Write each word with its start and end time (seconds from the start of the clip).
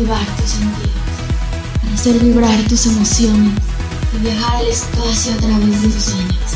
activar 0.00 0.24
tus 0.36 0.50
sentidos, 0.50 0.92
para 1.82 1.94
hacer 1.94 2.18
vibrar 2.20 2.58
tus 2.68 2.86
emociones 2.86 3.52
y 4.14 4.22
viajar 4.22 4.56
al 4.56 4.66
espacio 4.66 5.34
a 5.34 5.36
través 5.36 5.82
de 5.82 5.88
tus 5.88 6.04
sueños. 6.04 6.52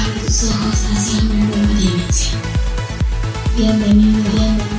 Abre 0.00 0.20
tus 0.26 0.44
ojos 0.44 0.78
hacia 0.94 1.20
una 1.20 1.44
nueva 1.44 1.78
dimensión. 1.78 2.40
Bienvenido, 3.56 4.30
bienvenido. 4.32 4.76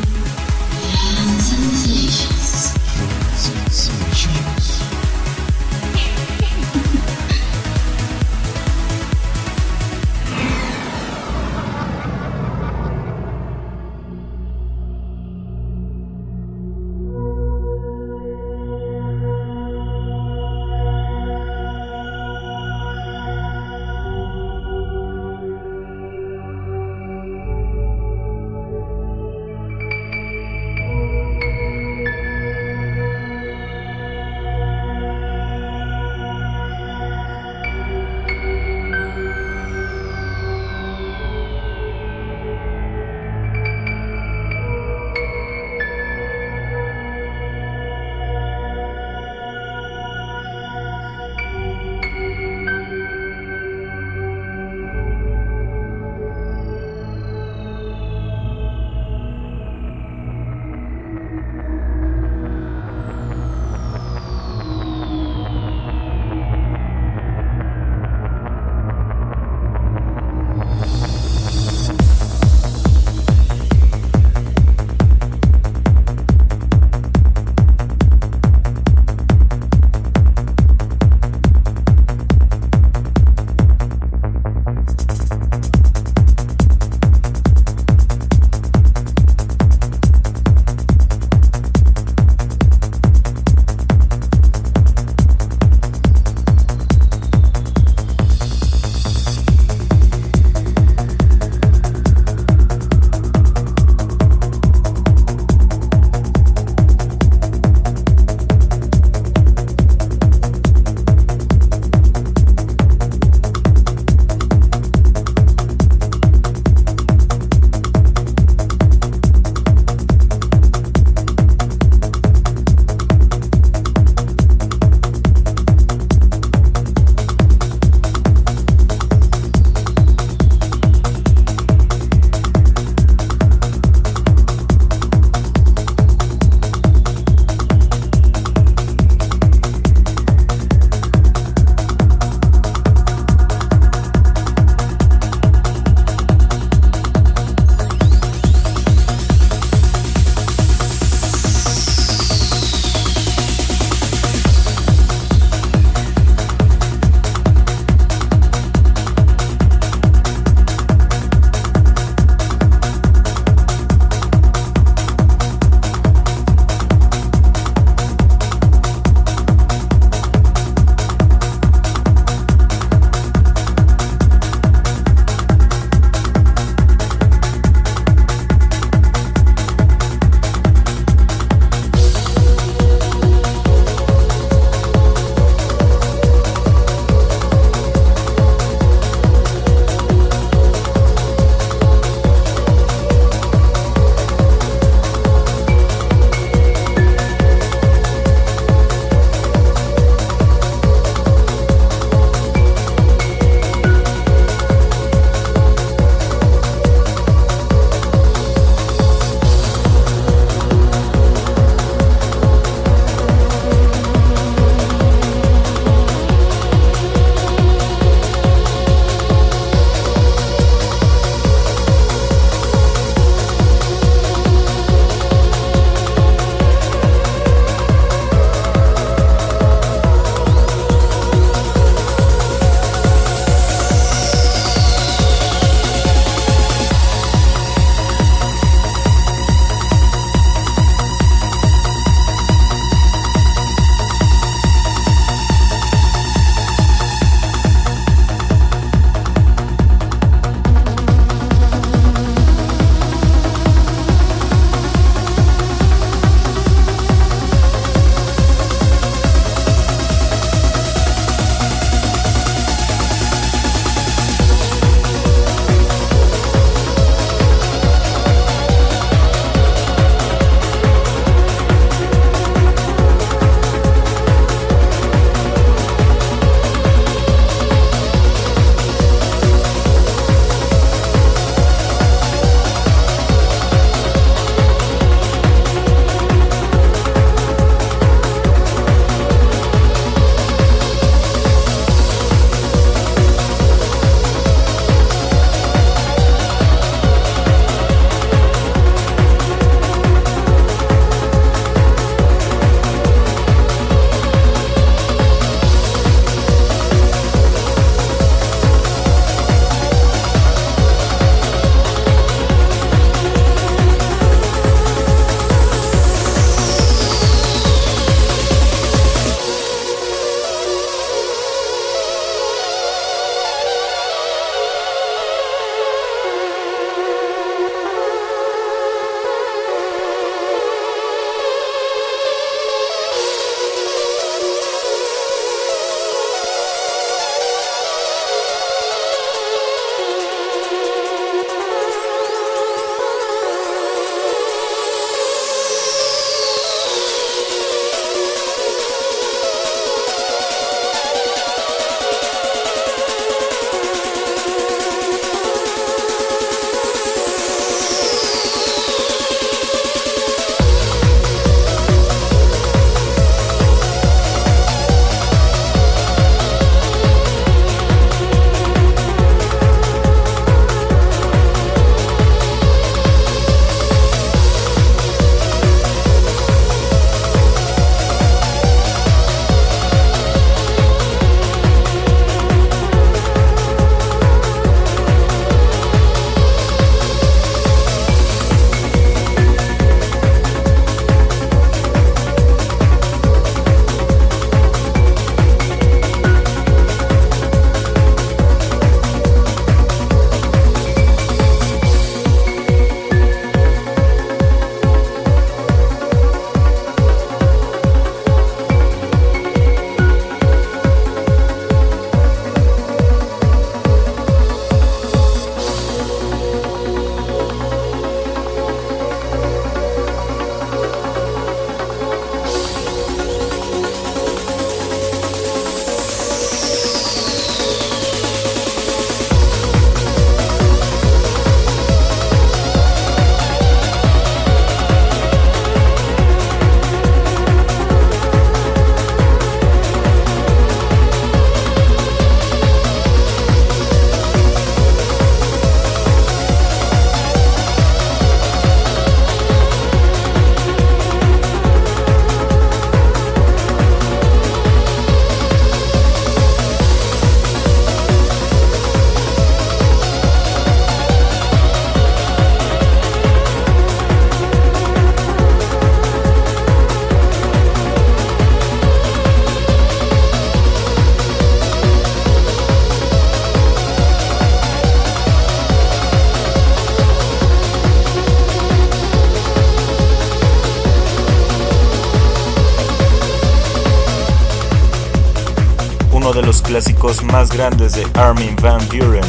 Clásicos 486.98 487.24
más 487.24 487.52
grandes 487.52 487.94
de 487.94 488.08
Armin 488.20 488.56
Van 488.62 488.82
Buren, 488.88 489.24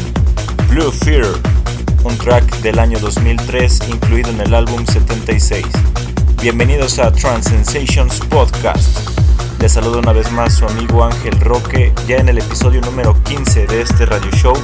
Blue 0.69 0.91
Fear, 0.91 1.27
un 2.03 2.17
track 2.17 2.61
del 2.61 2.79
año 2.79 2.97
2003 2.99 3.89
incluido 3.89 4.29
en 4.31 4.41
el 4.41 4.53
álbum 4.55 4.85
76. 4.85 5.65
Bienvenidos 6.41 6.97
a 6.97 7.11
Trans 7.11 7.45
Sensations 7.45 8.19
Podcast. 8.21 9.09
Les 9.59 9.71
saludo 9.71 9.99
una 9.99 10.13
vez 10.13 10.31
más 10.31 10.55
su 10.55 10.65
amigo 10.65 11.03
Ángel 11.03 11.39
Roque, 11.41 11.93
ya 12.07 12.17
en 12.17 12.29
el 12.29 12.39
episodio 12.39 12.81
número 12.81 13.15
15 13.23 13.67
de 13.67 13.81
este 13.81 14.05
radio 14.05 14.31
show. 14.31 14.57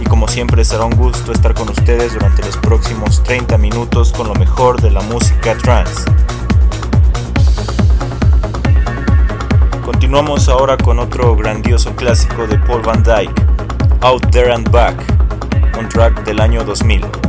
Y 0.00 0.04
como 0.04 0.26
siempre 0.26 0.64
será 0.64 0.84
un 0.84 0.96
gusto 0.96 1.32
estar 1.32 1.52
con 1.52 1.68
ustedes 1.68 2.14
durante 2.14 2.42
los 2.42 2.56
próximos 2.56 3.22
30 3.22 3.58
minutos 3.58 4.12
con 4.12 4.28
lo 4.28 4.34
mejor 4.34 4.80
de 4.80 4.90
la 4.90 5.00
música 5.02 5.56
trance. 5.58 6.04
Continuamos 9.86 10.48
ahora 10.48 10.76
con 10.76 10.98
otro 10.98 11.36
grandioso 11.36 11.94
clásico 11.94 12.48
de 12.48 12.58
Paul 12.58 12.82
Van 12.82 13.04
Dyke, 13.04 13.40
Out 14.00 14.30
There 14.32 14.52
and 14.52 14.68
Back, 14.72 14.96
un 15.78 15.88
track 15.88 16.24
del 16.24 16.40
año 16.40 16.64
2000. 16.64 17.25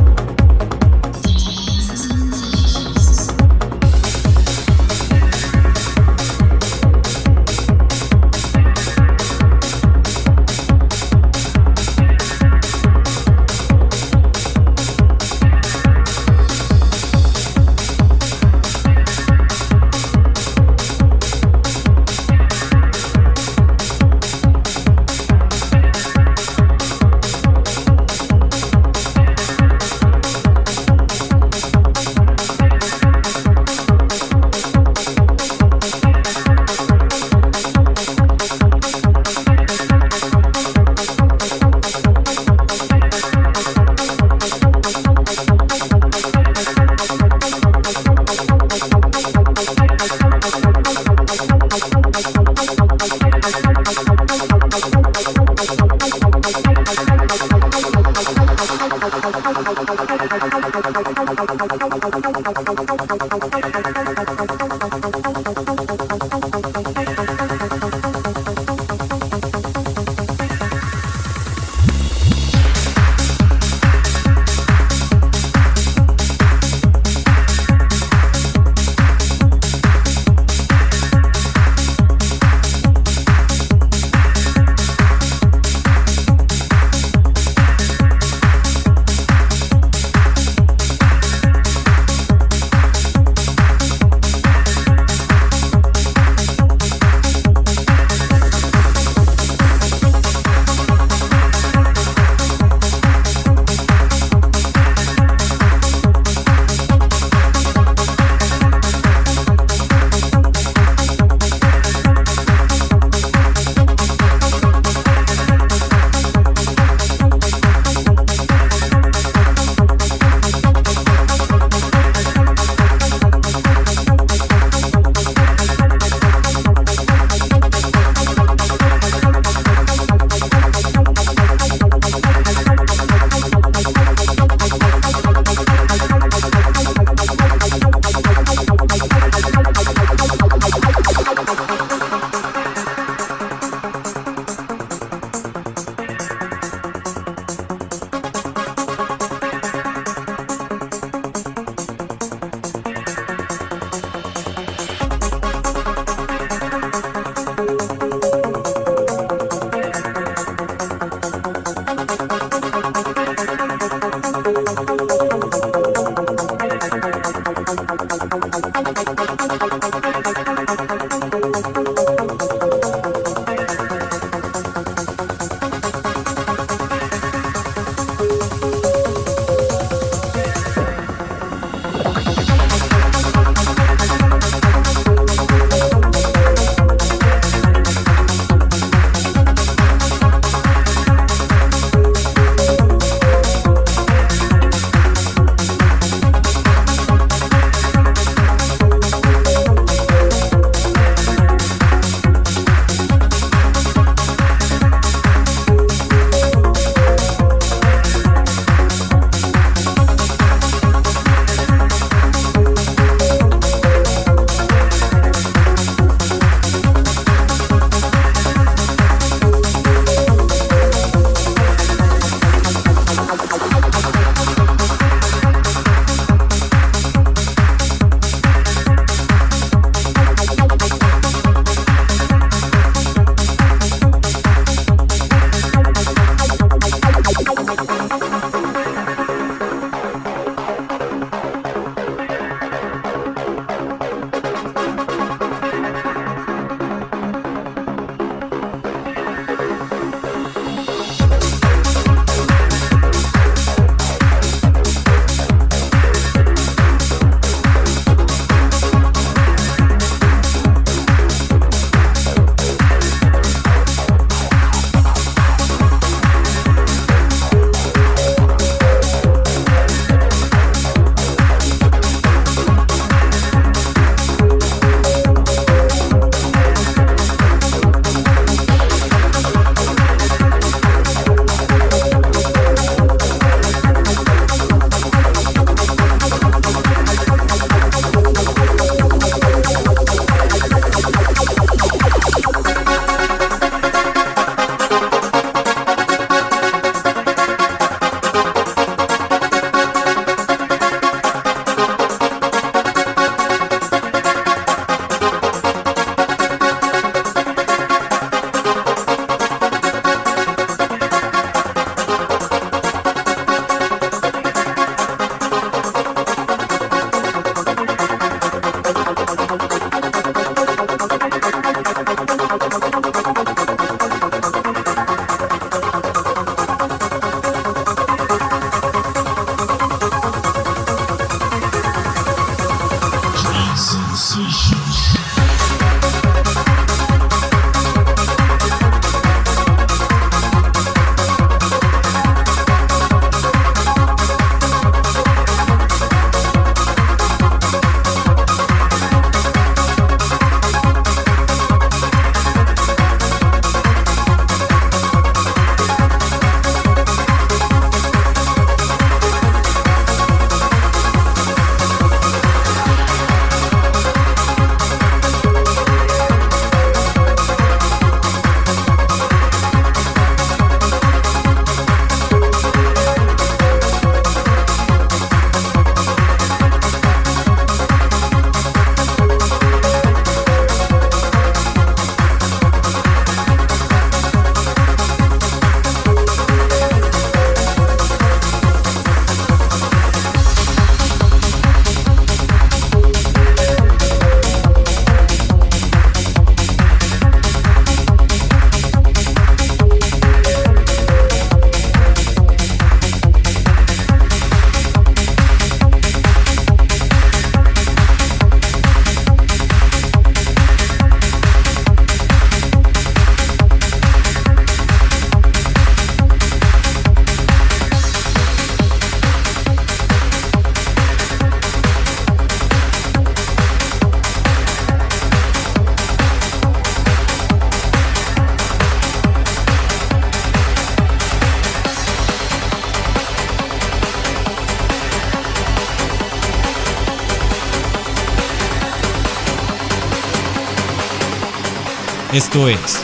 Esto 442.38 442.68
es 442.68 443.02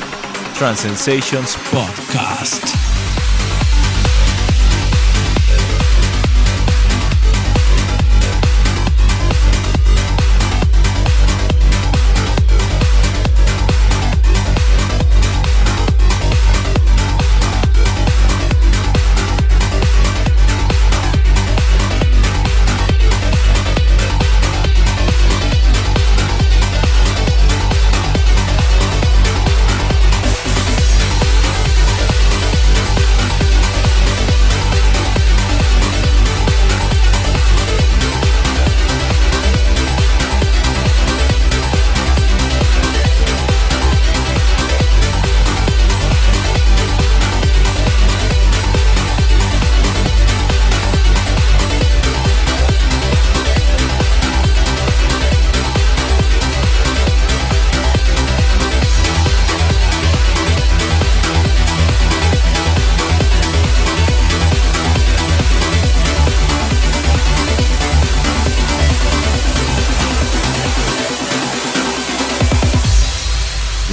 Transsensations 0.57 1.59
Podcast. 1.73 2.84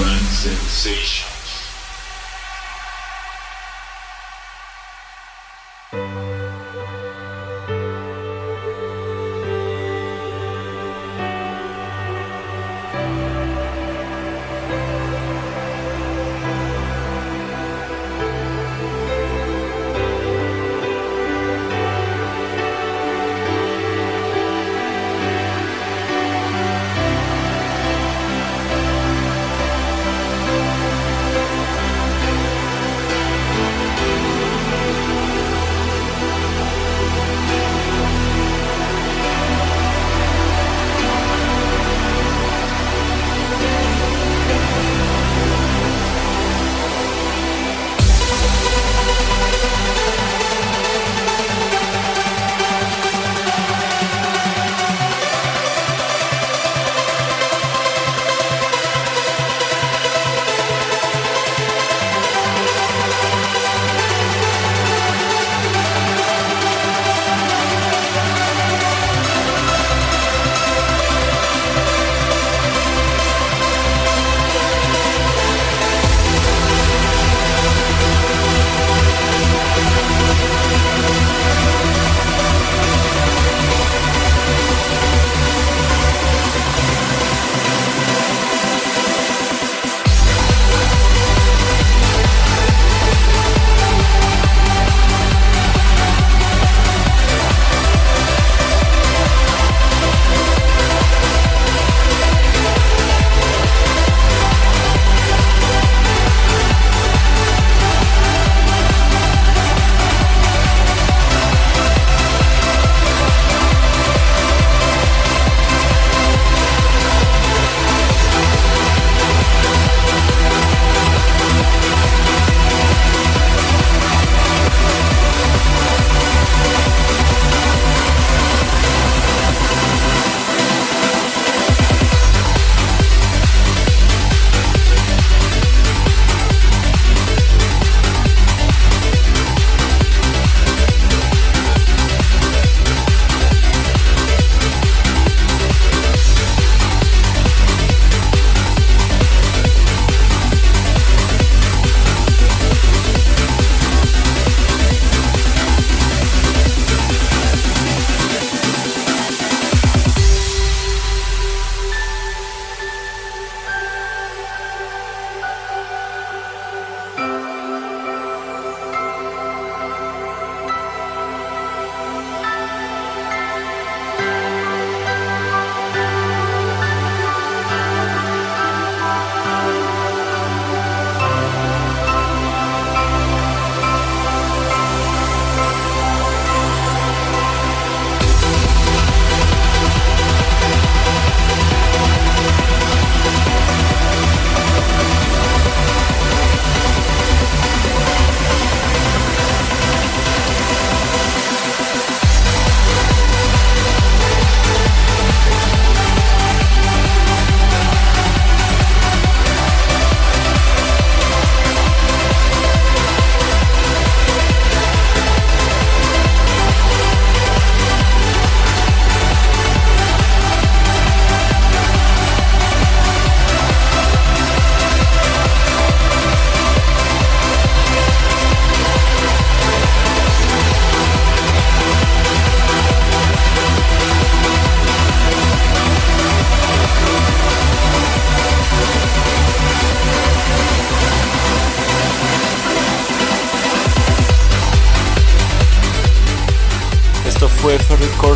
grand 0.01 0.25
sensation. 0.25 1.30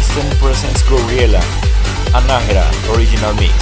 Corsten 0.05 0.29
Presents 0.37 0.87
Goriela, 0.87 1.39
Anágera 2.13 2.69
Original 2.89 3.33
Mix. 3.35 3.53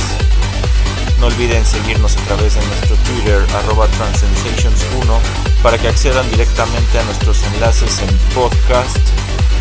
No 1.19 1.27
olviden 1.27 1.65
seguirnos 1.65 2.17
a 2.17 2.21
través 2.21 2.55
de 2.55 2.65
nuestro 2.65 2.95
Twitter 2.97 3.45
arroba 3.55 3.87
Transensations1 3.87 5.19
para 5.61 5.77
que 5.77 5.87
accedan 5.87 6.29
directamente 6.31 6.99
a 6.99 7.03
nuestros 7.03 7.43
enlaces 7.43 7.99
en 7.99 8.17
podcast 8.33 8.97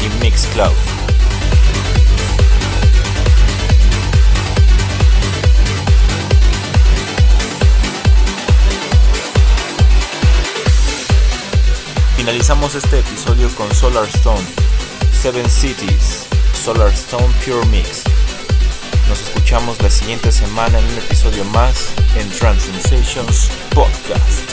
y 0.05 0.25
Mixcloud. 0.25 0.73
Finalizamos 12.17 12.75
este 12.75 13.01
episodio 13.01 13.49
con 13.57 13.73
Solar 13.75 14.09
Stone, 14.09 14.43
Seven 15.13 15.49
Cities, 15.49 16.32
Solar 16.63 16.93
Stone 16.93 17.35
Pure 17.45 17.67
Mix. 17.67 18.05
Nos 19.09 19.21
escuchamos 19.21 19.83
la 19.83 19.91
siguiente 19.91 20.31
semana 20.31 20.79
en 20.79 20.85
un 20.85 20.99
episodio 20.99 21.45
más 21.47 21.93
en 22.15 22.31
Trans 22.31 22.69
Podcast. 23.75 24.52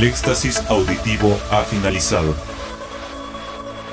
El 0.00 0.06
éxtasis 0.06 0.62
auditivo 0.70 1.38
ha 1.50 1.62
finalizado. 1.62 2.34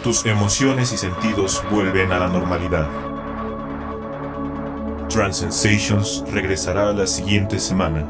Tus 0.03 0.25
emociones 0.25 0.93
y 0.93 0.97
sentidos 0.97 1.61
vuelven 1.69 2.13
a 2.13 2.19
la 2.19 2.29
normalidad. 2.29 2.87
Trans 5.09 5.35
Sensations 5.35 6.23
regresará 6.31 6.93
la 6.93 7.07
siguiente 7.07 7.59
semana. 7.59 8.07